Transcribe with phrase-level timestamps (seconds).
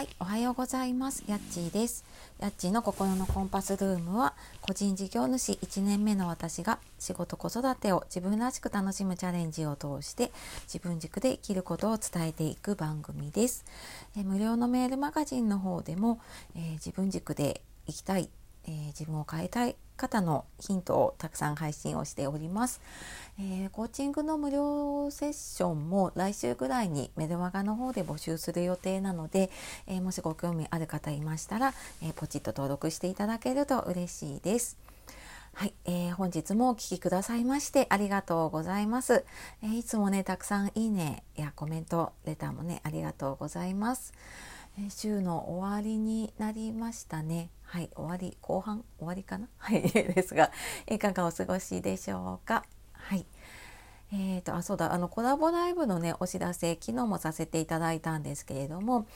[0.00, 1.24] はい、おはようございます。
[1.26, 2.06] やっちーです。
[2.38, 10.32] やっちーの心のコンパスルームは、個人事業主1年目の私が仕事子育てを自分らしく楽しむチャレンジを通して
[10.62, 13.66] 自分軸で生きることを伝えていく番組です。
[14.16, 16.18] え無料のメールマガジンの方でも、
[16.56, 18.30] えー、自分軸で生きたい、
[18.64, 22.80] えー、自分を変えたい方のヒントをたくさん配信をしております。
[23.38, 29.50] えー、コーチングの無料セッションも来週ぐらいにメルマガの方で募集する予定なので、
[29.86, 34.78] えー、もしご興味ある方いましたら、えー、ポチッと登録していただけると嬉しいです。
[35.52, 39.24] はい、えー、本日もお聴きくださいましてありがとうございます、
[39.62, 44.12] えー、いつもねたくさんいいねやコメントレターもねありがとうございます、
[44.88, 47.50] 週の終わりになりましたね。
[47.62, 49.48] はい終わり後半終わりかな？
[49.58, 50.50] はいですが
[50.88, 52.64] いかがお過ごしでしょうか？
[52.92, 53.26] はい。
[54.12, 59.06] えーと、あそうだあのコラボライブのねお知らせ昨日もさせていただいたんですけれども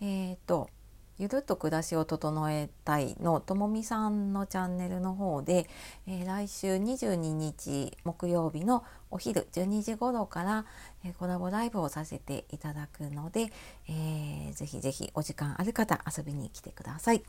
[0.00, 0.70] えっ、ー、と
[1.18, 5.68] ゆるっと暮らしを整えたいのともみさんのチャンネルの方で、
[6.08, 10.66] えー、来週22日木曜日のお昼12時頃から、
[11.04, 13.52] えー、コラボライブをさせていただくので、
[13.88, 17.22] えー、ぜひぜひお時間ある方遊びに来てください。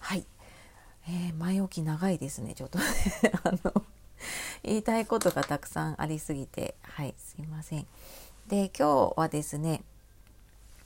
[0.00, 0.26] はい、
[1.08, 2.84] えー、前置き長いですねちょっとね
[3.42, 3.84] あの
[4.62, 7.86] 言いたいことがたくさんありすぎてはいすいません。
[8.48, 9.82] で今日はですね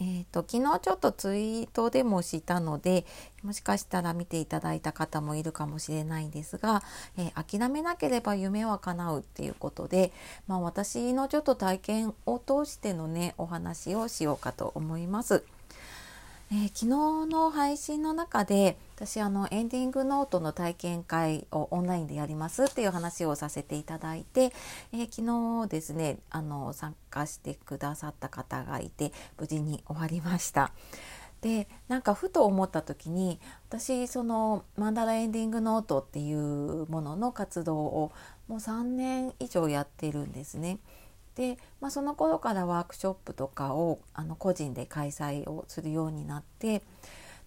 [0.00, 3.04] えーと、昨日ちょっとツイートでもしたので
[3.42, 6.82] もしかしたら見ていただいた方もいるかもしれないんですが、
[7.18, 10.10] えー、諦めなければ夢は叶うっていうことで、
[10.48, 15.44] まあ、私のちょっと体験を通してのねお話をしようかと思います。
[16.52, 16.86] えー、昨日
[17.30, 24.52] の配信の中で私あのエンディングノートの体験会をオンラインでやりますっていう話をさせていただいて、
[24.92, 30.72] えー、昨日ですねあの参加してくださった方がいて無事に終わりました。
[31.40, 38.12] でなんかふと思った時に私そのマンダラエンディングノートっていうものの活動を
[38.46, 40.80] もう3年以上やってるんですね。
[41.34, 46.82] で、まあ、その頃からワークショップとかをあの個人で開催をするようになって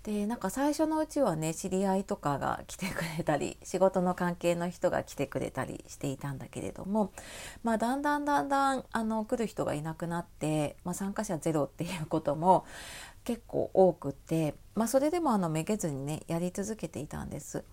[0.04, 7.14] でなんか最初のうちはね知り合いとかが来てくれたり仕事の関係の人が来てくれたりしていたんだけれども、
[7.64, 12.66] まあ、だんだんだんだんあの来る人がいなくなって、まあ、参加者ゼロっていうことも
[13.24, 17.64] 結構多くて、まあ、それでもあのめげずにねやり続けていたんです。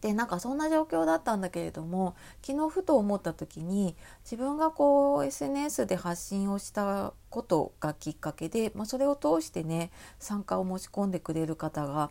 [0.00, 12.10] でなんかそんな状況だったんだけれども昨日ふと思った時に自分がこう SNS で発信をしたことがきっかけで、まあ、それを通してね参加を申し込んでくれる方が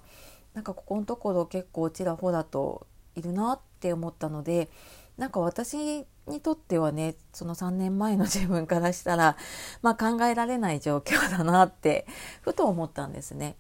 [0.53, 4.69] なんかここのところ結構ちらほらといるなって思ったので
[5.17, 9.38] なんか私にとってはねその3年前の 自分からしたら、
[9.81, 12.07] まあ、考えられない状況だなって
[12.41, 13.55] ふと思ったんですね。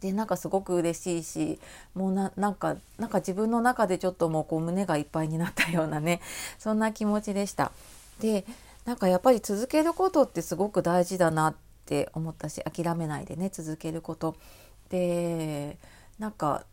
[0.00, 1.58] でなんかすごく嬉しいし
[1.94, 6.20] もうななんかなんか自分の中でちょっともうこう胸がいっぱいになったようなね
[6.58, 7.72] そんな気持ちでした。
[8.20, 8.44] で
[8.84, 11.54] なんかやっぱり続けることってすごく大事だなっ
[11.86, 14.36] て思ったし諦めないでね続けること。
[14.90, 15.78] で
[16.18, 16.64] なんか、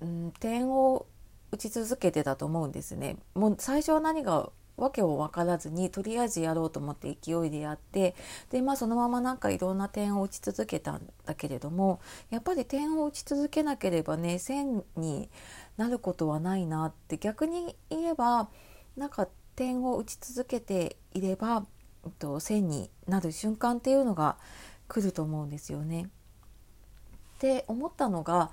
[0.00, 1.06] うん、点を
[1.52, 3.16] 打ち続けてたと思うんですね。
[3.34, 8.14] もう最初は何が訳を分からずにとりあえずやろうと思って勢いでやって
[8.50, 12.00] でまあそのままなんかいろんな点を打ち続けたんだけれども
[12.30, 15.28] やっぱり点を打ち続けなければね線に
[15.76, 18.48] なることはないなって逆に言えば
[18.96, 19.28] なんか
[19.58, 21.66] 点を打ち続けていれば、
[22.04, 24.36] えっと、線になる瞬間っていうのが
[24.86, 26.08] 来ると思うんですよね。
[27.36, 28.50] って思ったのが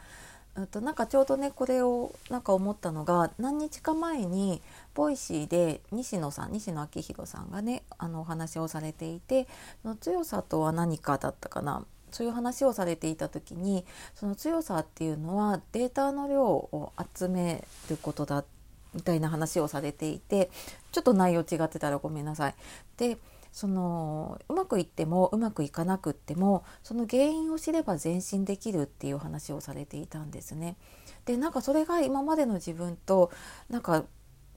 [0.71, 4.61] となんかちょうどねこれをなんか思ったのが何日か前に
[4.93, 9.47] Voicy で西野さん西野亮廣さんがねあのお話をされていて
[9.83, 13.83] の強さとは何かだったかなそういう話をされていた時に
[14.15, 18.45] その強さっていうのはデータの量を集めることだ
[18.93, 20.49] みたいな話をされていて
[20.93, 22.55] ちょっと内容違ってたらごめんなさい。
[22.95, 23.17] で
[23.55, 30.75] そのうまくいってもうまくいかなくってもその原因を知れば前進できるっていう話をされていたんですね。
[31.23, 33.31] でなんかそれが今までの自分と
[33.69, 34.03] なんか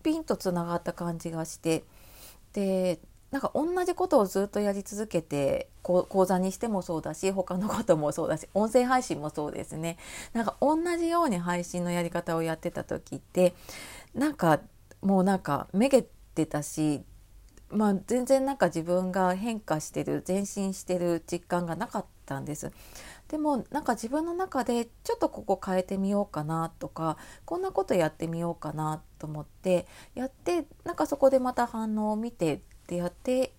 [0.02, 1.84] ピンとつながった感じがして
[2.52, 2.98] で
[3.30, 9.96] なんか同じことをずっとやり続けて講座にしてもそうだし他のこともそうだし音声配信もそうですね
[10.32, 13.54] なんか同じように配信のやり方をやってた時って
[14.12, 14.58] なんか
[15.02, 16.02] もうなんかめげ
[16.34, 17.02] てたし
[17.70, 22.72] まあ、全然なんか自分が変化してる前進してる実感がなかったんです。
[23.28, 33.52] でもなんか自分の中でちょっとここ変えてみようかなとかこんなことやってみようかなと思ってやってなんかそこでまた反応を見てってやって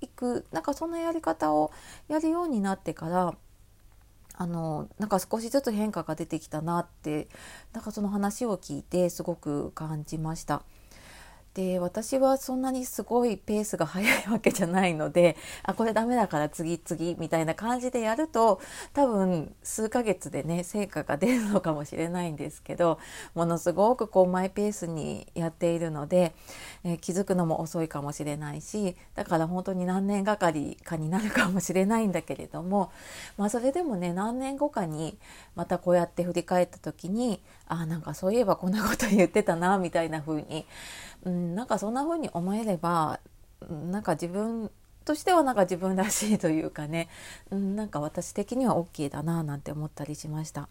[0.00, 1.72] いくくなんかそんなやり方を
[2.08, 3.34] やるようになってから
[4.34, 7.28] あのなんか少しずつ変化が出てきたなって
[7.72, 10.62] なんかその話を聞いてすごく感じました。
[11.54, 18.60] で私はそんなにすごいペースが速いわけじゃないので あこれダメだから次次みたいな感じでやると
[18.92, 23.00] 多分数ヶ月でね成果が出るのかもしれないんですけど
[23.34, 26.34] ものすごくこうマイペースにやっているので、
[26.84, 32.92] えー、気づくのも遅いかもしれないしだから本当に何年がかりかになるかもしれないんだけれども、
[33.36, 35.18] まあ、それでもね何年後かに
[35.56, 40.64] またこうやって振り返った時にあなんかそういえばこんなこと言ってたなみたいな風に
[41.24, 43.20] うん、なんかそんな風に思えれば
[43.90, 44.70] なんか自分
[45.04, 47.08] としてはなんか自分らしいというかね、
[47.50, 50.68] うん、なんか私的には OK だななんて思ったりしました。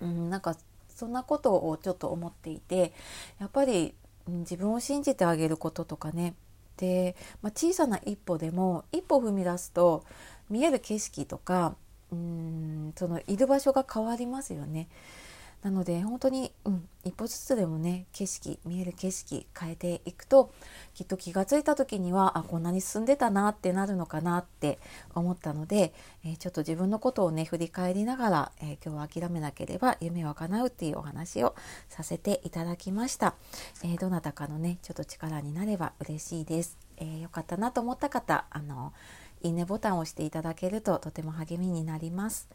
[0.00, 0.56] うん、なんか
[0.88, 2.92] そんなことをちょっと思っていて
[3.38, 3.94] やっぱり
[4.26, 6.34] 自分を信じてあげることとかね
[6.76, 10.04] で、まあ、小さな一歩でも一歩踏み出すと
[10.50, 11.74] 見える景色とか
[12.12, 14.88] うんそのいる場所が変わりますよね。
[15.64, 20.52] なので本当に、うん、一歩ずつでもね景色見える景色変えていくと
[20.92, 24.78] きっと気が付いた時にはあこんなに進んでたなってなるのかなって
[25.14, 31.54] 思ったので、えー、ちょっと自分のことをね振り返りながら、えー、今日は諦めなければ夢は叶うっていうお話を
[31.88, 33.34] させていただきました、
[33.82, 38.92] えー、どなたかのねちょっと力になれば嬉しいです、えよかったなと思った方あの
[39.40, 42.50] いいねボタンを押していただけるととても励みになります、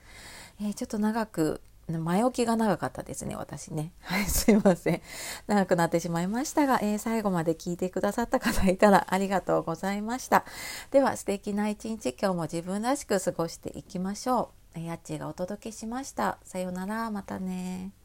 [0.61, 1.61] えちょっと長く
[1.97, 3.93] 前置きが長かったですね、私ね。
[4.01, 5.01] はい、すいません。
[5.47, 10.45] 長くなってしまいましたが、えー、最後まで聞いてくださった方いたらありがとうございました。
[10.91, 14.79] では、素敵な一日、今日も自分らしく過ごしていきましょう。
[14.79, 16.37] やっちーがお届けしました。
[16.43, 17.98] さようなら、またね。